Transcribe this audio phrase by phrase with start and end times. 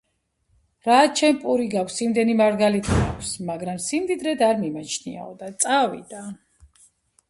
[0.87, 6.29] რაც შენ პური გაქვს, იმდენი მარგალიტი მაქვს, მაგრამ სიმდიდრედ არ მიმაჩნიაო, და წავიდა.